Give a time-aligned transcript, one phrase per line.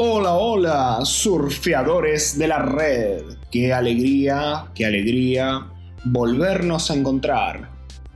[0.00, 3.24] Hola, hola, surfeadores de la red.
[3.50, 5.66] Qué alegría, qué alegría
[6.04, 7.68] volvernos a encontrar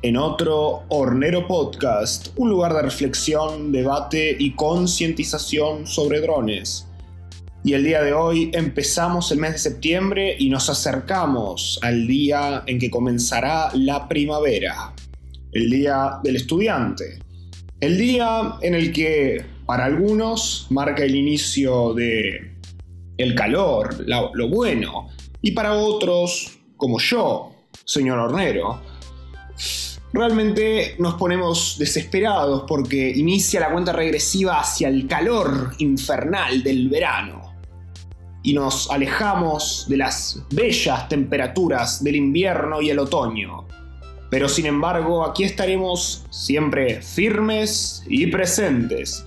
[0.00, 6.86] en otro Hornero Podcast, un lugar de reflexión, debate y concientización sobre drones.
[7.64, 12.62] Y el día de hoy empezamos el mes de septiembre y nos acercamos al día
[12.68, 14.94] en que comenzará la primavera,
[15.50, 17.18] el día del estudiante,
[17.80, 22.54] el día en el que para algunos marca el inicio de
[23.16, 25.08] el calor, lo bueno,
[25.40, 27.52] y para otros, como yo,
[27.84, 28.80] señor Hornero,
[30.12, 37.54] realmente nos ponemos desesperados porque inicia la cuenta regresiva hacia el calor infernal del verano.
[38.42, 43.66] Y nos alejamos de las bellas temperaturas del invierno y el otoño.
[44.30, 49.24] Pero sin embargo, aquí estaremos siempre firmes y presentes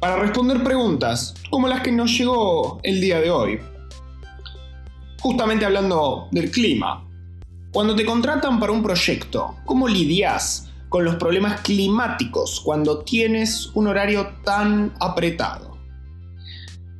[0.00, 3.60] para responder preguntas como las que nos llegó el día de hoy.
[5.20, 7.06] Justamente hablando del clima.
[7.70, 13.88] Cuando te contratan para un proyecto, ¿cómo lidias con los problemas climáticos cuando tienes un
[13.88, 15.78] horario tan apretado?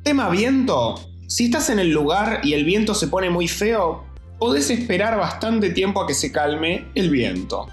[0.03, 0.95] Tema viento.
[1.27, 4.05] Si estás en el lugar y el viento se pone muy feo,
[4.37, 7.67] podés esperar bastante tiempo a que se calme el viento.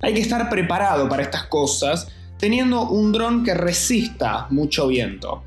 [0.00, 2.08] Hay que estar preparado para estas cosas
[2.42, 5.44] teniendo un dron que resista mucho viento.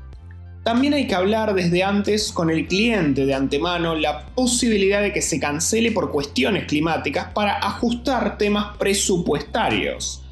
[0.64, 5.20] También hay que hablar desde antes con el cliente de antemano la posibilidad de que
[5.20, 10.22] se cancele por cuestiones climáticas para ajustar temas presupuestarios.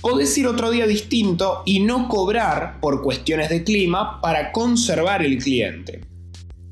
[0.00, 5.38] Podés ir otro día distinto y no cobrar por cuestiones de clima para conservar el
[5.38, 6.00] cliente.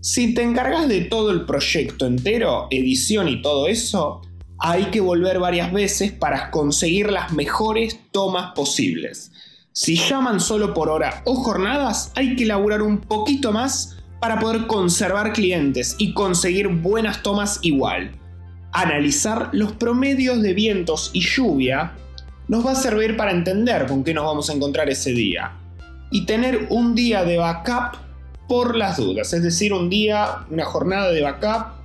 [0.01, 4.21] Si te encargas de todo el proyecto entero, edición y todo eso,
[4.65, 9.33] hay que volver varias veces para conseguir las mejores tomas posibles.
[9.73, 14.69] Si llaman solo por hora o jornadas, hay que elaborar un poquito más para poder
[14.69, 18.13] conservar clientes y conseguir buenas tomas igual.
[18.71, 21.95] Analizar los promedios de vientos y lluvia
[22.47, 25.57] nos va a servir para entender con qué nos vamos a encontrar ese día.
[26.13, 27.99] Y tener un día de backup
[28.47, 31.82] por las dudas, es decir, un día, una jornada de backup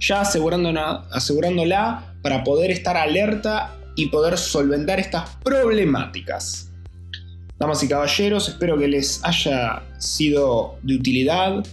[0.00, 6.70] ya asegurándola, asegurándola para poder estar alerta y poder solventar estas problemáticas.
[7.58, 11.64] Damas y caballeros, espero que les haya sido de utilidad.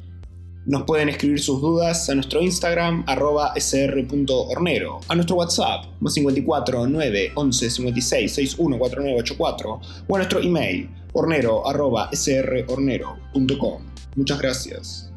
[0.66, 6.88] Nos pueden escribir sus dudas a nuestro Instagram, arroba sr.hornero, a nuestro WhatsApp, más 54
[6.88, 12.10] 9 11 56 61 4984, o a nuestro email, hornero arroba.
[14.16, 15.13] Muchas gracias.